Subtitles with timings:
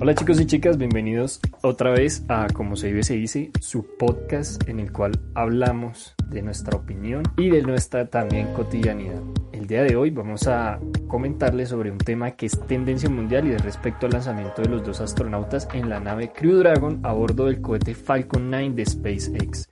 [0.00, 4.68] Hola chicos y chicas, bienvenidos otra vez a Como se vive se dice, su podcast
[4.68, 9.20] en el cual hablamos de nuestra opinión y de nuestra también cotidianidad.
[9.50, 13.50] El día de hoy vamos a comentarles sobre un tema que es tendencia mundial y
[13.50, 17.46] de respecto al lanzamiento de los dos astronautas en la nave Crew Dragon a bordo
[17.46, 19.68] del cohete Falcon 9 de SpaceX.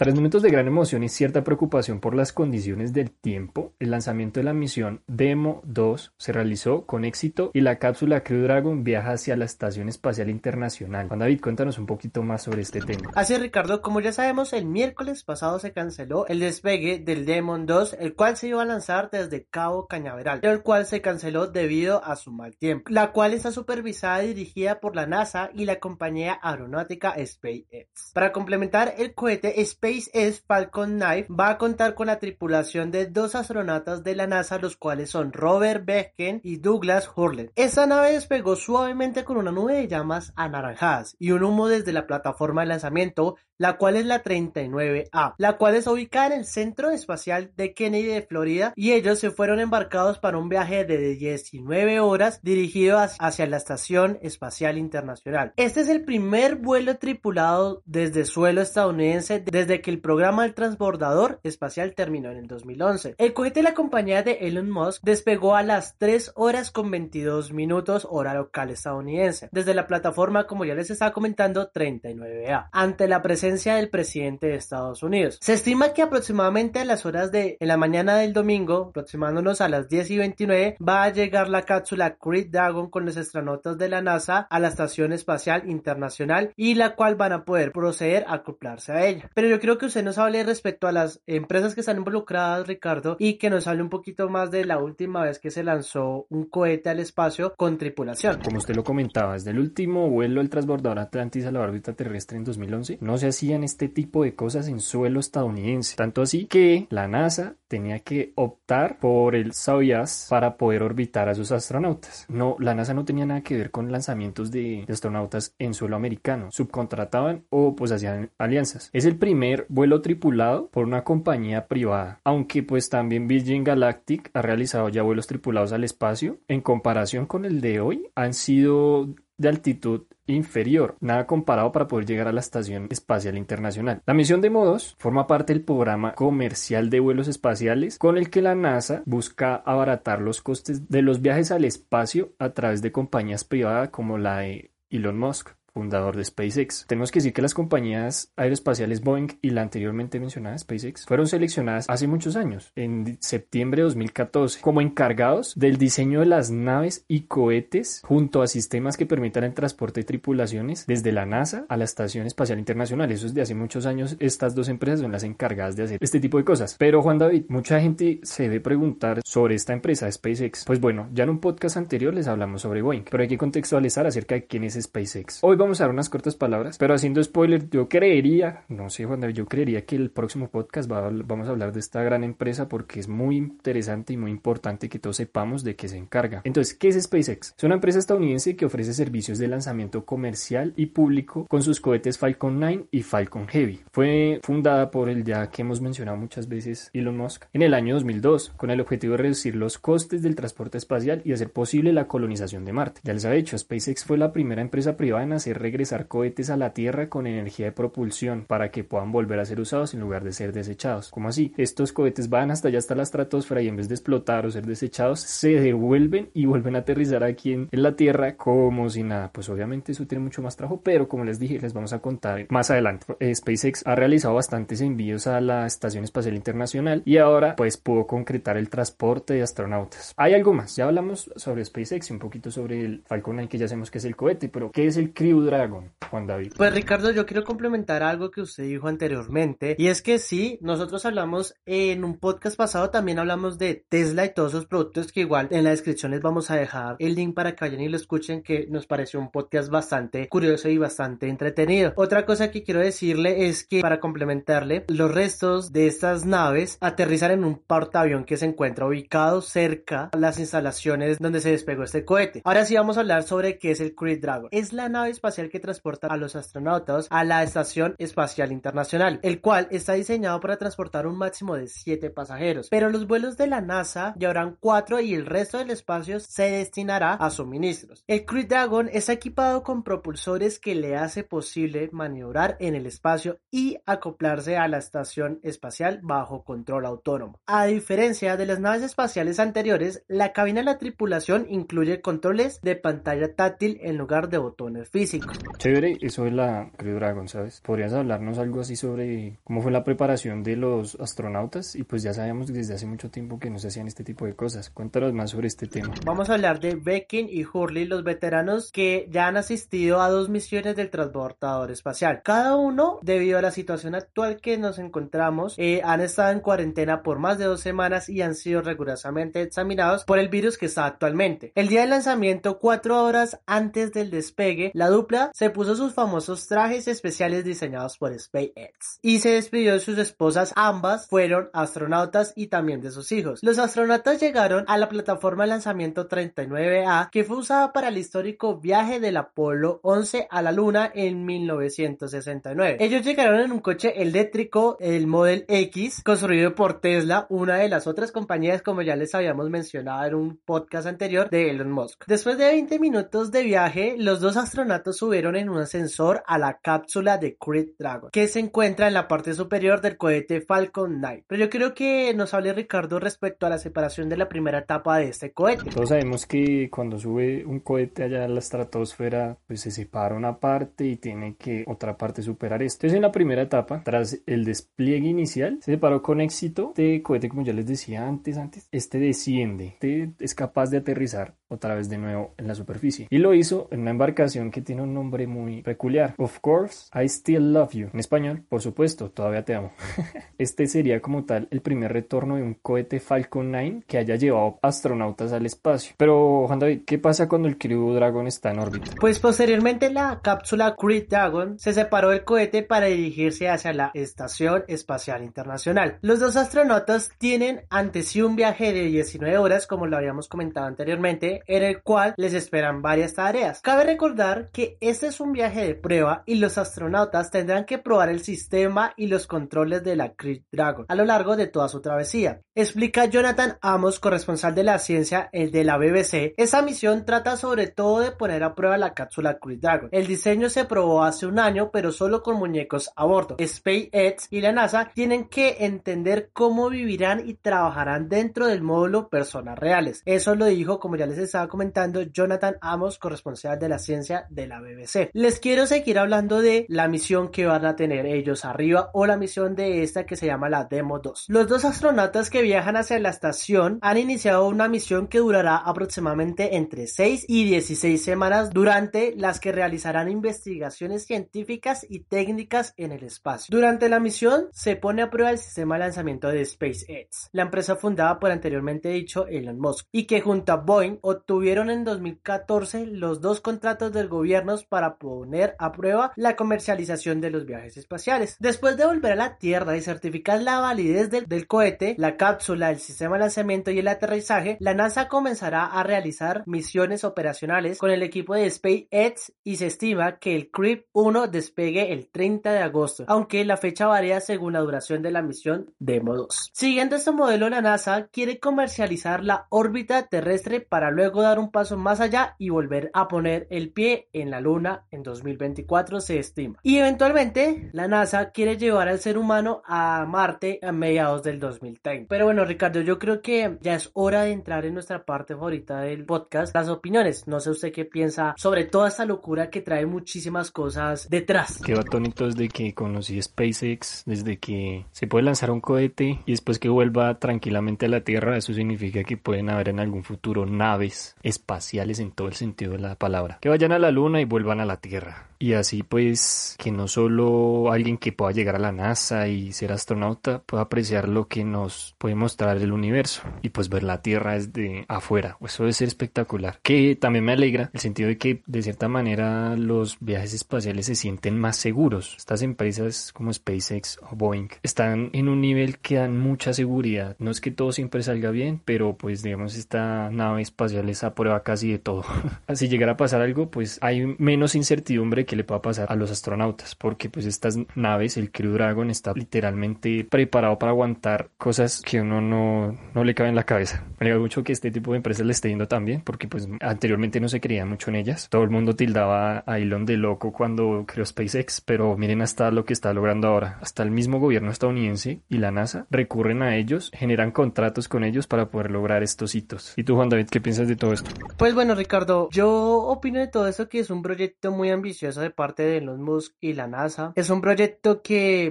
[0.00, 4.40] Tras momentos de gran emoción y cierta preocupación por las condiciones del tiempo, el lanzamiento
[4.40, 9.10] de la misión Demo 2 se realizó con éxito y la cápsula Crew Dragon viaja
[9.10, 11.08] hacia la Estación Espacial Internacional.
[11.08, 13.10] Juan David, cuéntanos un poquito más sobre este tema.
[13.14, 17.66] Así es, Ricardo, como ya sabemos, el miércoles pasado se canceló el despegue del Demon
[17.66, 22.02] 2, el cual se iba a lanzar desde Cabo Cañaveral, el cual se canceló debido
[22.02, 25.78] a su mal tiempo, la cual está supervisada y dirigida por la NASA y la
[25.78, 28.12] compañía aeronáutica SpaceX.
[28.14, 33.06] Para complementar el cohete SpaceX es Falcon 9 va a contar con la tripulación de
[33.06, 37.50] dos astronautas de la NASA, los cuales son Robert Becken y Douglas Hurley.
[37.56, 42.06] Esta nave despegó suavemente con una nube de llamas anaranjadas y un humo desde la
[42.06, 46.90] plataforma de lanzamiento, la cual es la 39A, la cual está ubicada en el Centro
[46.90, 52.00] Espacial de Kennedy de Florida y ellos se fueron embarcados para un viaje de 19
[52.00, 55.52] horas dirigido hacia la Estación Espacial Internacional.
[55.56, 61.40] Este es el primer vuelo tripulado desde suelo estadounidense desde que el programa del transbordador
[61.42, 63.14] espacial terminó en el 2011.
[63.18, 67.52] El cohete de la compañía de Elon Musk despegó a las 3 horas con 22
[67.52, 73.22] minutos hora local estadounidense, desde la plataforma, como ya les estaba comentando, 39A, ante la
[73.22, 75.38] presencia del presidente de Estados Unidos.
[75.40, 79.68] Se estima que aproximadamente a las horas de en la mañana del domingo, aproximándonos a
[79.68, 83.88] las 10 y 29, va a llegar la cápsula Crew Dragon con los astronautas de
[83.88, 88.34] la NASA a la Estación Espacial Internacional y la cual van a poder proceder a
[88.34, 89.30] acoplarse a ella.
[89.34, 93.16] Pero yo creo que usted nos hable respecto a las empresas que están involucradas, Ricardo,
[93.18, 96.44] y que nos hable un poquito más de la última vez que se lanzó un
[96.44, 98.40] cohete al espacio con tripulación.
[98.44, 102.38] Como usted lo comentaba, desde el último vuelo del transbordador Atlantis a la órbita terrestre
[102.38, 105.96] en 2011, no se hacían este tipo de cosas en suelo estadounidense.
[105.96, 111.36] Tanto así que la NASA tenía que optar por el Soyuz para poder orbitar a
[111.36, 112.26] sus astronautas.
[112.28, 116.48] No, la NASA no tenía nada que ver con lanzamientos de, astronautas en suelo americano.
[116.50, 118.90] Subcontrataban o pues hacían alianzas.
[118.92, 124.42] Es el primer vuelo tripulado por una compañía privada, aunque pues también Virgin Galactic ha
[124.42, 126.38] realizado ya vuelos tripulados al espacio.
[126.48, 132.06] En comparación con el de hoy, han sido de altitud inferior, nada comparado para poder
[132.06, 134.02] llegar a la Estación Espacial Internacional.
[134.06, 138.42] La misión de Modos forma parte del programa comercial de vuelos espaciales con el que
[138.42, 143.44] la NASA busca abaratar los costes de los viajes al espacio a través de compañías
[143.44, 146.86] privadas como la de Elon Musk fundador de SpaceX.
[146.86, 151.86] Tenemos que decir que las compañías aeroespaciales Boeing y la anteriormente mencionada SpaceX fueron seleccionadas
[151.88, 157.22] hace muchos años, en septiembre de 2014, como encargados del diseño de las naves y
[157.22, 161.84] cohetes junto a sistemas que permitan el transporte de tripulaciones desde la NASA a la
[161.84, 163.10] Estación Espacial Internacional.
[163.10, 164.16] Eso es de hace muchos años.
[164.20, 166.76] Estas dos empresas son las encargadas de hacer este tipo de cosas.
[166.78, 170.64] Pero Juan David, mucha gente se debe preguntar sobre esta empresa SpaceX.
[170.64, 174.06] Pues bueno, ya en un podcast anterior les hablamos sobre Boeing, pero hay que contextualizar
[174.06, 175.38] acerca de quién es SpaceX.
[175.42, 179.20] Hoy vamos a dar unas cortas palabras, pero haciendo spoiler, yo creería, no sé Juan
[179.20, 182.68] David, yo creería que el próximo podcast va, vamos a hablar de esta gran empresa
[182.68, 186.42] porque es muy interesante y muy importante que todos sepamos de qué se encarga.
[186.44, 187.54] Entonces, ¿qué es SpaceX?
[187.56, 192.18] Es una empresa estadounidense que ofrece servicios de lanzamiento comercial y público con sus cohetes
[192.18, 193.80] Falcon 9 y Falcon Heavy.
[193.92, 197.94] Fue fundada por el ya que hemos mencionado muchas veces Elon Musk en el año
[197.94, 202.06] 2002 con el objetivo de reducir los costes del transporte espacial y hacer posible la
[202.06, 203.00] colonización de Marte.
[203.04, 206.56] Ya les ha dicho, SpaceX fue la primera empresa privada en hacer regresar cohetes a
[206.56, 210.24] la Tierra con energía de propulsión para que puedan volver a ser usados en lugar
[210.24, 211.10] de ser desechados.
[211.10, 211.52] ¿Cómo así?
[211.56, 214.66] Estos cohetes van hasta allá hasta la estratosfera y en vez de explotar o ser
[214.66, 219.30] desechados, se devuelven y vuelven a aterrizar aquí en, la Tierra como si nada.
[219.32, 222.46] Pues obviamente eso tiene mucho más trabajo, pero como les dije, les vamos a contar
[222.50, 223.06] más adelante.
[223.20, 228.06] Eh, SpaceX ha realizado bastantes envíos a la Estación Espacial Internacional y ahora pues pudo
[228.06, 230.14] concretar el transporte de astronautas.
[230.16, 233.58] Hay algo más, ya hablamos sobre SpaceX y un poquito sobre el Falcon 9 que
[233.58, 236.52] ya sabemos que es el cohete, pero ¿qué es el Crew Dragon, Juan David.
[236.56, 241.04] Pues Ricardo, yo quiero complementar algo que usted dijo anteriormente, y es que sí, nosotros
[241.06, 245.48] hablamos en un podcast pasado, también hablamos de Tesla y todos sus productos, que igual
[245.50, 248.42] en la descripción les vamos a dejar el link para que vayan y lo escuchen,
[248.42, 251.92] que nos pareció un podcast bastante curioso y bastante entretenido.
[251.96, 257.30] Otra cosa que quiero decirle es que para complementarle, los restos de estas naves aterrizan
[257.30, 262.04] en un portaavión que se encuentra ubicado cerca a las instalaciones donde se despegó este
[262.04, 262.42] cohete.
[262.44, 264.48] Ahora sí vamos a hablar sobre qué es el Crew Dragon.
[264.50, 269.20] Es la nave espacial espacial que transporta a los astronautas a la Estación Espacial Internacional,
[269.22, 272.68] el cual está diseñado para transportar un máximo de 7 pasajeros.
[272.68, 277.14] Pero los vuelos de la NASA llevarán 4 y el resto del espacio se destinará
[277.14, 278.02] a suministros.
[278.08, 283.38] El Crew Dragon está equipado con propulsores que le hace posible maniobrar en el espacio
[283.50, 287.38] y acoplarse a la estación espacial bajo control autónomo.
[287.46, 292.74] A diferencia de las naves espaciales anteriores, la cabina de la tripulación incluye controles de
[292.74, 295.19] pantalla táctil en lugar de botones físicos.
[295.60, 297.60] Chévere, eso es la Crew Dragon, ¿sabes?
[297.60, 301.76] ¿Podrías hablarnos algo así sobre cómo fue la preparación de los astronautas?
[301.76, 304.34] Y pues ya sabemos desde hace mucho tiempo que no se hacían este tipo de
[304.34, 304.70] cosas.
[304.70, 305.92] Cuéntanos más sobre este tema.
[306.06, 310.30] Vamos a hablar de Bekin y Hurley, los veteranos que ya han asistido a dos
[310.30, 312.22] misiones del transportador espacial.
[312.24, 317.02] Cada uno, debido a la situación actual que nos encontramos, eh, han estado en cuarentena
[317.02, 320.86] por más de dos semanas y han sido rigurosamente examinados por el virus que está
[320.86, 321.52] actualmente.
[321.54, 324.86] El día del lanzamiento, cuatro horas antes del despegue, la
[325.34, 330.52] se puso sus famosos trajes especiales diseñados por SpaceX y se despidió de sus esposas.
[330.56, 333.40] Ambas fueron astronautas y también de sus hijos.
[333.42, 338.58] Los astronautas llegaron a la plataforma de lanzamiento 39A que fue usada para el histórico
[338.58, 342.76] viaje del Apolo 11 a la Luna en 1969.
[342.80, 347.86] Ellos llegaron en un coche eléctrico, el Model X, construido por Tesla, una de las
[347.86, 352.04] otras compañías como ya les habíamos mencionado en un podcast anterior de Elon Musk.
[352.06, 356.58] Después de 20 minutos de viaje, los dos astronautas subieron en un ascensor a la
[356.58, 361.24] cápsula de Crew Dragon, que se encuentra en la parte superior del cohete Falcon 9.
[361.26, 364.98] Pero yo creo que nos hable Ricardo respecto a la separación de la primera etapa
[364.98, 365.70] de este cohete.
[365.70, 370.38] Todos sabemos que cuando sube un cohete allá a la estratosfera, pues se separa una
[370.38, 372.80] parte y tiene que otra parte superar esto.
[372.80, 377.30] Entonces en la primera etapa, tras el despliegue inicial, se separó con éxito de cohete,
[377.30, 381.88] como ya les decía antes, antes, este desciende, este es capaz de aterrizar otra vez
[381.88, 383.06] de nuevo en la superficie.
[383.10, 386.14] Y lo hizo en una embarcación que tiene un nombre muy peculiar.
[386.18, 387.88] Of course, I still love you.
[387.92, 389.72] En español, por supuesto, todavía te amo.
[390.38, 394.58] este sería como tal el primer retorno de un cohete Falcon 9 que haya llevado
[394.62, 395.94] astronautas al espacio.
[395.96, 398.92] Pero, Juan David, ¿qué pasa cuando el Crew Dragon está en órbita?
[399.00, 404.64] Pues posteriormente la cápsula Crew Dragon se separó del cohete para dirigirse hacia la Estación
[404.68, 405.98] Espacial Internacional.
[406.02, 410.66] Los dos astronautas tienen ante sí un viaje de 19 horas, como lo habíamos comentado
[410.66, 413.60] anteriormente, en el cual les esperan varias tareas.
[413.60, 418.08] Cabe recordar que este es un viaje de prueba y los astronautas tendrán que probar
[418.08, 421.80] el sistema y los controles de la Crew Dragon a lo largo de toda su
[421.82, 422.40] travesía.
[422.54, 426.32] Explica Jonathan Amos, corresponsal de la ciencia el de la BBC.
[426.36, 429.88] Esa misión trata sobre todo de poner a prueba la cápsula Crew Dragon.
[429.92, 433.36] El diseño se probó hace un año, pero solo con muñecos a bordo.
[433.38, 439.58] SpaceX y la NASA tienen que entender cómo vivirán y trabajarán dentro del módulo personas
[439.58, 440.02] reales.
[440.06, 444.46] Eso lo dijo, como ya les estaba comentando, Jonathan Amos, corresponsal de la ciencia de
[444.46, 445.10] la BBC.
[445.12, 449.16] Les quiero seguir hablando de la misión que van a tener ellos arriba o la
[449.16, 451.26] misión de esta que se llama la Demo 2.
[451.28, 456.56] Los dos astronautas que viajan hacia la estación han iniciado una misión que durará aproximadamente
[456.56, 463.04] entre 6 y 16 semanas durante las que realizarán investigaciones científicas y técnicas en el
[463.04, 463.54] espacio.
[463.54, 467.76] Durante la misión se pone a prueba el sistema de lanzamiento de SpaceX, la empresa
[467.76, 473.20] fundada por anteriormente dicho Elon Musk, y que junto a Boeing obtuvieron en 2014 los
[473.20, 478.36] dos contratos del gobierno para poner a prueba la comercialización de los viajes espaciales.
[478.40, 482.78] Después de volver a la Tierra y certificar la validez del, cohete, la cápsula, el
[482.78, 488.02] sistema de lanzamiento y el aterrizaje, la NASA comenzará a realizar misiones operacionales con el
[488.02, 493.04] equipo de SpaceX y se estima que el Crew 1 despegue el 30 de agosto,
[493.06, 496.50] aunque la fecha varía según la duración de la misión Demo 2.
[496.52, 501.76] Siguiendo este modelo, la NASA quiere comercializar la órbita terrestre para luego dar un paso
[501.76, 506.58] más allá y volver a poner el pie en la Luna en 2024 se estima.
[506.62, 512.08] Y eventualmente la NASA quiere llevar al ser humano a Marte a mediados del 2030.
[512.08, 515.80] Pero bueno, Ricardo, yo creo que ya es hora de entrar en nuestra parte favorita
[515.80, 517.26] del podcast, las opiniones.
[517.26, 521.60] No sé usted qué piensa sobre toda esta locura que trae muchísimas cosas detrás.
[521.64, 526.58] Qué batónito desde que conocí SpaceX, desde que se puede lanzar un cohete y después
[526.58, 531.16] que vuelva tranquilamente a la Tierra, eso significa que pueden haber en algún futuro naves
[531.22, 534.60] espaciales en todo el sentido de la palabra, que vayan a la Luna y vuelvan
[534.60, 535.26] a la Tierra.
[535.42, 539.72] Y así pues que no solo alguien que pueda llegar a la NASA y ser
[539.72, 544.34] astronauta pueda apreciar lo que nos puede mostrar el universo y pues ver la Tierra
[544.34, 545.38] desde afuera.
[545.40, 546.58] Eso debe ser espectacular.
[546.62, 550.94] Que también me alegra el sentido de que de cierta manera los viajes espaciales se
[550.94, 552.14] sienten más seguros.
[552.18, 557.16] Estas empresas como SpaceX o Boeing están en un nivel que dan mucha seguridad.
[557.18, 561.14] No es que todo siempre salga bien, pero pues digamos esta nave espacial es a
[561.14, 562.04] prueba casi de todo.
[562.54, 566.10] si llegara a pasar algo, pues hay menos incertidumbre que le pueda pasar a los
[566.10, 572.00] astronautas, porque pues estas naves, el Crew Dragon, está literalmente preparado para aguantar cosas que
[572.00, 573.84] uno no, no le cabe en la cabeza.
[573.98, 577.20] Me alegra mucho que este tipo de empresas le esté yendo también, porque pues anteriormente
[577.20, 578.28] no se creía mucho en ellas.
[578.30, 582.64] Todo el mundo tildaba a Elon de loco cuando creó SpaceX, pero miren hasta lo
[582.64, 583.58] que está logrando ahora.
[583.60, 588.26] Hasta el mismo gobierno estadounidense y la NASA recurren a ellos, generan contratos con ellos
[588.26, 589.72] para poder lograr estos hitos.
[589.76, 591.10] ¿Y tú, Juan David, qué piensas de todo esto?
[591.38, 595.30] Pues bueno, Ricardo, yo opino de todo esto que es un proyecto muy ambicioso de
[595.30, 597.12] parte de Elon Musk y la NASA.
[597.14, 598.50] Es un proyecto que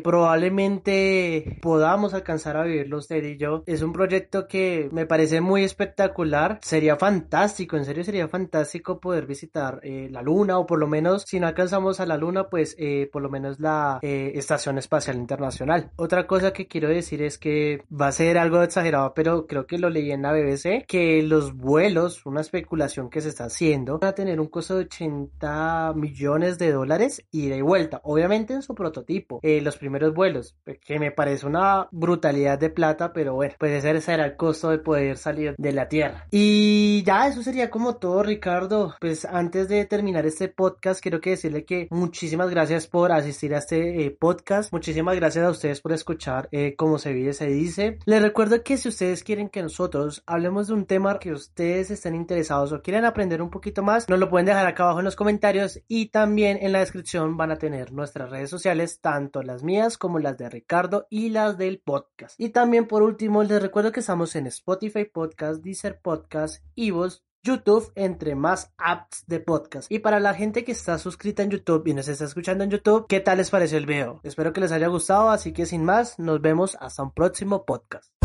[0.02, 3.64] probablemente podamos alcanzar a vivirlo usted y yo.
[3.66, 6.60] Es un proyecto que me parece muy espectacular.
[6.62, 11.24] Sería fantástico, en serio sería fantástico poder visitar eh, la Luna o por lo menos
[11.24, 15.18] si no alcanzamos a la Luna, pues eh, por lo menos la eh, Estación Espacial
[15.18, 15.92] Internacional.
[15.98, 19.78] Otra cosa que quiero decir es que va a ser algo exagerado, pero creo que
[19.78, 24.12] lo leí en la BBC, que los vuelos, una especulación que se está haciendo, van
[24.12, 25.49] a tener un costo de 80
[25.96, 31.00] millones de dólares y de vuelta, obviamente en su prototipo, eh, los primeros vuelos, que
[31.00, 35.18] me parece una brutalidad de plata, pero bueno, pues ese será el costo de poder
[35.18, 36.28] salir de la Tierra.
[36.32, 38.96] Y ya, eso sería como todo, Ricardo.
[39.00, 43.60] Pues antes de terminar este podcast, quiero que decirle que muchísimas gracias por asistir a
[43.60, 48.00] este eh, podcast, muchísimas gracias a ustedes por escuchar eh, cómo se vive, se dice.
[48.06, 52.16] Les recuerdo que si ustedes quieren que nosotros hablemos de un tema que ustedes estén
[52.16, 55.16] interesados o quieren aprender un poquito más, nos lo pueden dejar acá abajo en los
[55.16, 55.39] comentarios
[55.88, 60.20] y también en la descripción van a tener nuestras redes sociales, tanto las mías como
[60.20, 62.40] las de Ricardo y las del podcast.
[62.40, 67.92] Y también por último les recuerdo que estamos en Spotify Podcast, Deezer Podcast, Evox, YouTube,
[67.96, 69.92] entre más apps de podcast.
[69.92, 73.08] Y para la gente que está suscrita en YouTube y nos está escuchando en YouTube,
[73.08, 74.20] ¿qué tal les pareció el video?
[74.24, 78.19] Espero que les haya gustado, así que sin más, nos vemos hasta un próximo podcast.